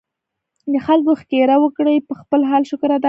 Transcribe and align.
د 0.71 0.73
خلکو 0.85 1.11
ښېګړه 1.21 1.55
وکړي، 1.59 1.95
پۀ 2.07 2.13
خپل 2.21 2.39
حال 2.49 2.63
شکر 2.71 2.89
ادا 2.91 2.97
کړي 2.97 2.99